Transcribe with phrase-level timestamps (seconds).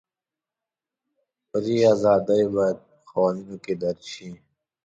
[1.49, 4.29] فري ازادۍ باید په قوانینو کې درج شي.